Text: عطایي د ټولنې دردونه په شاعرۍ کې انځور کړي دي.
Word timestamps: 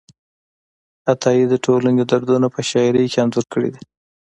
عطایي 1.13 1.43
د 1.49 1.53
ټولنې 1.65 2.03
دردونه 2.11 2.47
په 2.55 2.59
شاعرۍ 2.69 3.05
کې 3.11 3.19
انځور 3.23 3.45
کړي 3.53 3.69
دي. 3.73 3.81